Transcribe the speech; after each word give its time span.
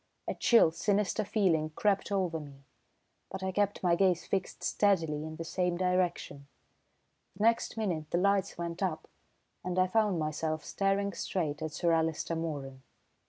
A 0.27 0.33
chill, 0.33 0.71
sinister 0.71 1.23
feeling 1.23 1.69
crept 1.75 2.11
over 2.11 2.39
me, 2.39 2.63
but 3.29 3.43
I 3.43 3.51
kept 3.51 3.83
my 3.83 3.93
gaze 3.95 4.25
fixed 4.25 4.63
steadily 4.63 5.23
in 5.23 5.35
the 5.35 5.43
same 5.43 5.77
direction. 5.77 6.47
The 7.35 7.43
next 7.43 7.77
minute 7.77 8.09
the 8.09 8.17
lights 8.17 8.57
went 8.57 8.81
up, 8.81 9.07
and 9.63 9.77
I 9.77 9.85
found 9.85 10.17
myself 10.17 10.65
staring 10.65 11.13
straight 11.13 11.61
at 11.61 11.73
Sir 11.73 11.91
Alister 11.91 12.35
Moeran. 12.35 12.79